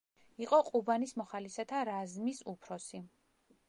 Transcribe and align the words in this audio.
იყო 0.45 0.59
ყუბანის 0.69 1.13
მოხალისეთა 1.23 1.85
რაზმის 1.93 2.45
უფროსი. 2.57 3.09